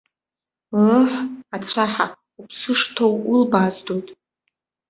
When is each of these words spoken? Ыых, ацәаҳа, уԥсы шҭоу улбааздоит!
Ыых, 0.95 1.11
ацәаҳа, 1.55 2.05
уԥсы 2.39 2.73
шҭоу 2.79 3.15
улбааздоит! 3.31 4.07